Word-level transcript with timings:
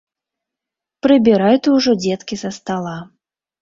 Прыбірай 1.07 1.55
ты 1.63 1.77
ўжо, 1.77 1.91
дзеткі, 2.03 2.43
са 2.47 2.57
стала. 2.61 3.01